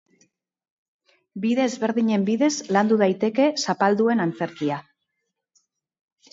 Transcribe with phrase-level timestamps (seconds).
[1.43, 4.83] Bide ezberdinen bidez landu daiteke zapalduen antzerkia.